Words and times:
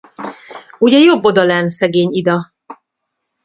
Ugye, 0.79 0.99
jobb 0.99 1.23
odalenn, 1.25 1.69
szegény 1.69 2.11
Ida? 2.11 2.53